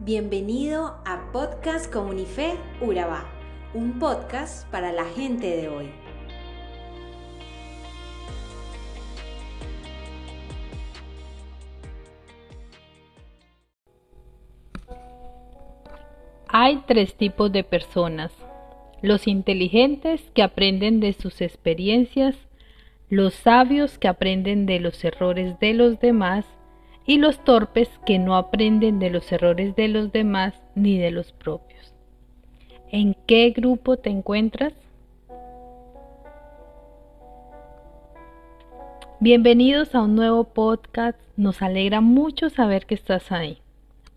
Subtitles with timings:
[0.00, 3.24] Bienvenido a Podcast Comunife Urabá,
[3.74, 5.90] un podcast para la gente de hoy.
[16.46, 18.30] Hay tres tipos de personas.
[19.02, 22.36] Los inteligentes que aprenden de sus experiencias,
[23.10, 26.46] los sabios que aprenden de los errores de los demás
[27.08, 31.32] y los torpes que no aprenden de los errores de los demás ni de los
[31.32, 31.94] propios.
[32.90, 34.74] ¿En qué grupo te encuentras?
[39.20, 41.18] Bienvenidos a un nuevo podcast.
[41.34, 43.62] Nos alegra mucho saber que estás ahí.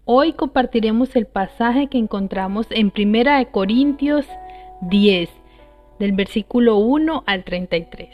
[0.04, 4.26] Hoy compartiremos el pasaje que encontramos en Primera de Corintios
[4.82, 5.30] 10,
[5.98, 8.10] del versículo 1 al 33.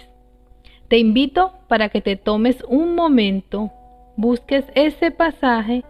[0.88, 3.72] Te invito para que te tomes un momento,
[4.18, 5.86] busques ese pasaje,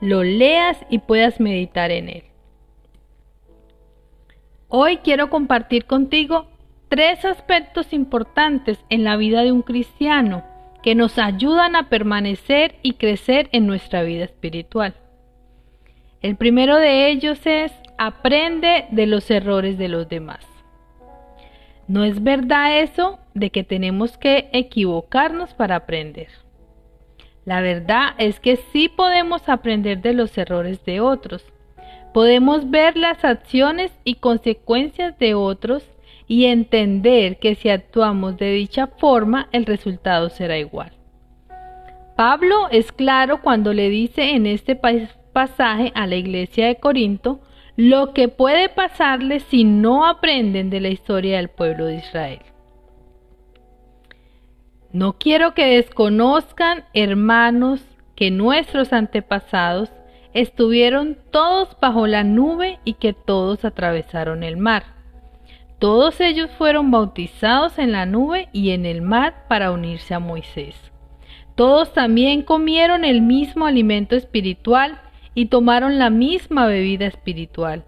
[0.00, 2.24] lo leas y puedas meditar en él.
[4.66, 6.48] Hoy quiero compartir contigo
[6.88, 10.44] tres aspectos importantes en la vida de un cristiano
[10.82, 14.94] que nos ayudan a permanecer y crecer en nuestra vida espiritual.
[16.20, 20.46] El primero de ellos es aprende de los errores de los demás.
[21.86, 26.28] No es verdad eso de que tenemos que equivocarnos para aprender.
[27.48, 31.42] La verdad es que sí podemos aprender de los errores de otros.
[32.12, 35.82] Podemos ver las acciones y consecuencias de otros
[36.26, 40.92] y entender que si actuamos de dicha forma el resultado será igual.
[42.16, 47.40] Pablo es claro cuando le dice en este pasaje a la iglesia de Corinto
[47.76, 52.40] lo que puede pasarles si no aprenden de la historia del pueblo de Israel.
[54.92, 57.84] No quiero que desconozcan, hermanos,
[58.16, 59.90] que nuestros antepasados
[60.32, 64.84] estuvieron todos bajo la nube y que todos atravesaron el mar.
[65.78, 70.74] Todos ellos fueron bautizados en la nube y en el mar para unirse a Moisés.
[71.54, 75.00] Todos también comieron el mismo alimento espiritual
[75.34, 77.84] y tomaron la misma bebida espiritual,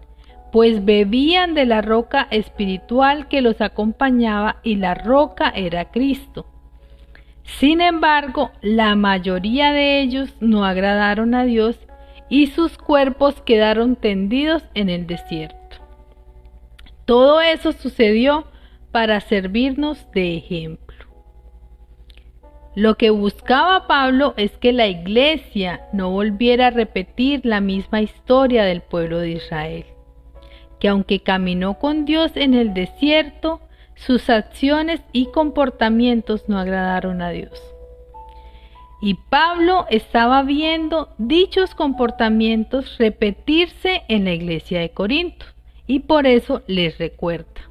[0.51, 6.45] pues bebían de la roca espiritual que los acompañaba y la roca era Cristo.
[7.43, 11.79] Sin embargo, la mayoría de ellos no agradaron a Dios
[12.29, 15.57] y sus cuerpos quedaron tendidos en el desierto.
[17.05, 18.45] Todo eso sucedió
[18.91, 20.91] para servirnos de ejemplo.
[22.73, 28.63] Lo que buscaba Pablo es que la iglesia no volviera a repetir la misma historia
[28.63, 29.85] del pueblo de Israel,
[30.79, 33.59] que aunque caminó con Dios en el desierto,
[34.05, 37.61] sus acciones y comportamientos no agradaron a Dios.
[38.99, 45.45] Y Pablo estaba viendo dichos comportamientos repetirse en la iglesia de Corinto,
[45.85, 47.69] y por eso les recuerda.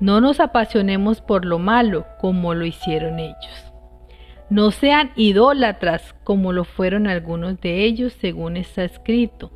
[0.00, 3.72] No nos apasionemos por lo malo como lo hicieron ellos.
[4.50, 9.52] No sean idólatras como lo fueron algunos de ellos, según está escrito.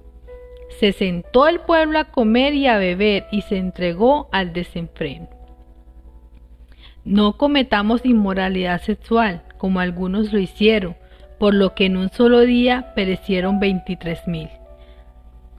[0.78, 5.37] Se sentó el pueblo a comer y a beber y se entregó al desenfreno.
[7.08, 10.94] No cometamos inmoralidad sexual, como algunos lo hicieron,
[11.38, 14.50] por lo que en un solo día perecieron veintitrés mil.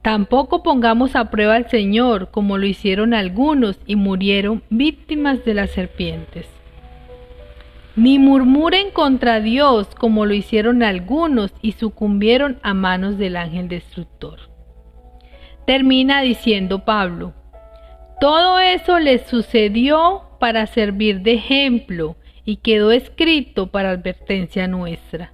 [0.04, 5.72] Tampoco pongamos a prueba al Señor, como lo hicieron algunos y murieron víctimas de las
[5.72, 6.46] serpientes
[7.96, 14.40] ni murmuren contra Dios como lo hicieron algunos y sucumbieron a manos del ángel destructor.
[15.66, 17.34] Termina diciendo Pablo,
[18.22, 25.34] todo eso les sucedió para servir de ejemplo y quedó escrito para advertencia nuestra,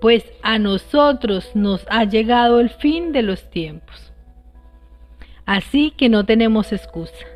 [0.00, 4.12] pues a nosotros nos ha llegado el fin de los tiempos.
[5.46, 7.26] Así que no tenemos excusa.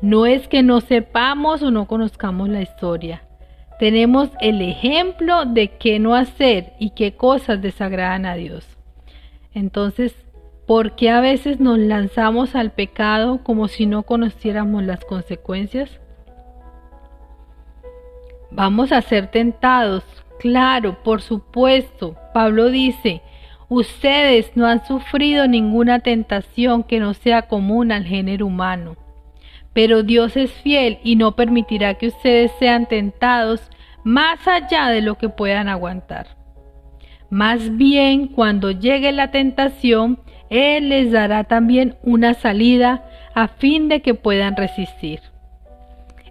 [0.00, 3.22] No es que no sepamos o no conozcamos la historia,
[3.78, 8.66] tenemos el ejemplo de qué no hacer y qué cosas desagradan a Dios.
[9.52, 10.14] Entonces,
[10.66, 16.00] ¿por qué a veces nos lanzamos al pecado como si no conociéramos las consecuencias?
[18.56, 20.02] Vamos a ser tentados,
[20.40, 22.16] claro, por supuesto.
[22.34, 23.22] Pablo dice,
[23.68, 28.96] ustedes no han sufrido ninguna tentación que no sea común al género humano
[29.76, 33.70] pero Dios es fiel y no permitirá que ustedes sean tentados
[34.04, 36.28] más allá de lo que puedan aguantar.
[37.28, 40.18] Más bien, cuando llegue la tentación,
[40.48, 43.04] Él les dará también una salida
[43.34, 45.20] a fin de que puedan resistir.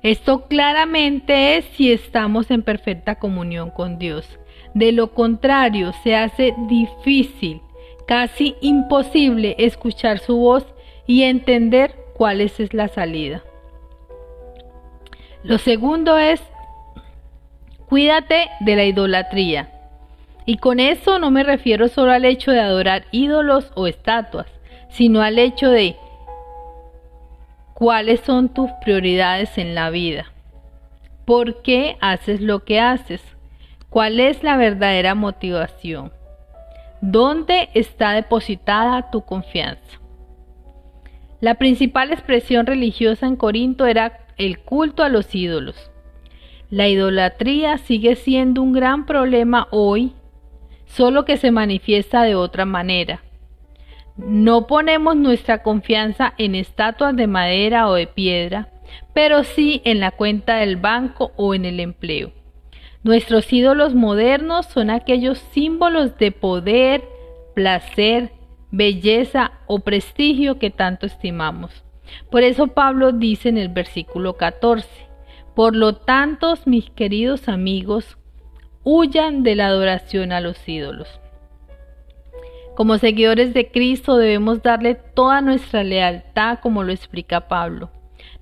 [0.06, 4.38] Esto claramente es si estamos en perfecta comunión con Dios.
[4.76, 7.60] De lo contrario, se hace difícil
[8.06, 10.64] casi imposible escuchar su voz
[11.08, 13.42] y entender cuál es la salida.
[15.42, 16.40] Lo segundo es,
[17.90, 19.72] cuídate de la idolatría.
[20.46, 24.46] Y con eso no me refiero solo al hecho de adorar ídolos o estatuas,
[24.88, 25.96] sino al hecho de
[27.76, 30.32] cuáles son tus prioridades en la vida.
[31.26, 33.22] ¿Por qué haces lo que haces?
[33.90, 36.14] ¿Cuál es la verdadera motivación?
[37.02, 40.00] ¿Dónde está depositada tu confianza?
[41.42, 45.92] La principal expresión religiosa en Corinto era el culto a los ídolos.
[46.70, 50.14] La idolatría sigue siendo un gran problema hoy,
[50.86, 53.25] solo que se manifiesta de otra manera.
[54.18, 58.70] No ponemos nuestra confianza en estatuas de madera o de piedra,
[59.14, 62.32] pero sí en la cuenta del banco o en el empleo.
[63.04, 67.04] Nuestros ídolos modernos son aquellos símbolos de poder,
[67.56, 68.32] placer,
[68.72, 71.84] belleza o prestigio que tanto estimamos.
[72.32, 74.88] Por eso Pablo dice en el versículo 14,
[75.56, 78.18] por lo tanto, mis queridos amigos,
[78.84, 81.20] huyan de la adoración a los ídolos.
[82.76, 87.90] Como seguidores de Cristo debemos darle toda nuestra lealtad como lo explica Pablo.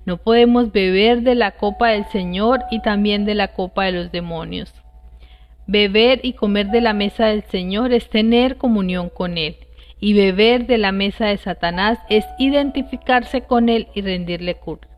[0.06, 4.10] No podemos beber de la copa del Señor y también de la copa de los
[4.10, 4.74] demonios.
[5.68, 9.56] Beber y comer de la mesa del Señor es tener comunión con Él,
[10.00, 14.88] y beber de la mesa de Satanás es identificarse con Él y rendirle culto.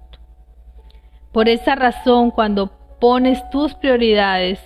[1.31, 4.59] Por esa razón, cuando pones tus prioridades,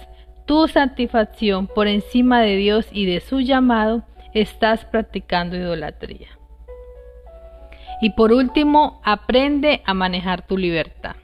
[0.47, 4.05] tu satisfacción por encima de Dios y de su llamado,
[4.35, 6.29] estás practicando idolatría.
[8.01, 11.17] Y por último, aprende a manejar tu libertad.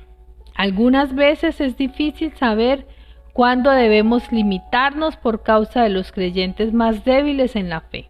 [0.55, 2.87] Algunas veces es difícil saber
[3.33, 8.09] cuándo debemos limitarnos por causa de los creyentes más débiles en la fe.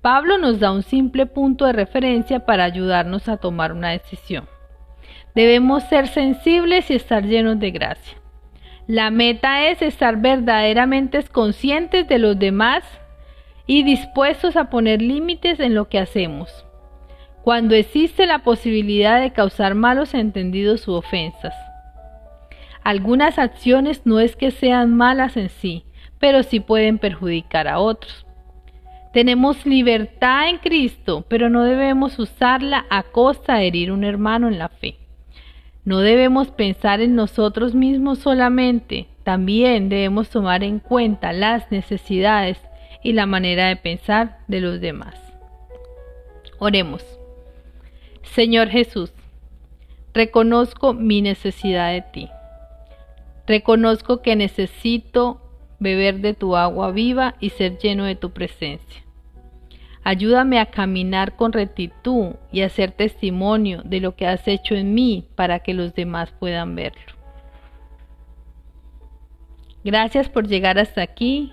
[0.00, 4.46] Pablo nos da un simple punto de referencia para ayudarnos a tomar una decisión.
[5.34, 8.18] Debemos ser sensibles y estar llenos de gracia.
[8.86, 12.84] La meta es estar verdaderamente conscientes de los demás
[13.66, 16.64] y dispuestos a poner límites en lo que hacemos.
[17.42, 21.54] Cuando existe la posibilidad de causar malos entendidos u ofensas.
[22.82, 25.84] Algunas acciones no es que sean malas en sí,
[26.18, 28.26] pero sí pueden perjudicar a otros.
[29.12, 34.58] Tenemos libertad en Cristo, pero no debemos usarla a costa de herir un hermano en
[34.58, 34.96] la fe.
[35.84, 42.58] No debemos pensar en nosotros mismos solamente, también debemos tomar en cuenta las necesidades
[43.04, 45.14] y la manera de pensar de los demás.
[46.58, 47.04] Oremos.
[48.22, 49.12] Señor Jesús,
[50.12, 52.28] reconozco mi necesidad de ti.
[53.46, 55.40] Reconozco que necesito
[55.78, 59.02] beber de tu agua viva y ser lleno de tu presencia.
[60.02, 64.94] Ayúdame a caminar con rectitud y a ser testimonio de lo que has hecho en
[64.94, 67.14] mí para que los demás puedan verlo.
[69.84, 71.52] Gracias por llegar hasta aquí,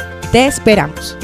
[0.31, 1.17] Te esperamos.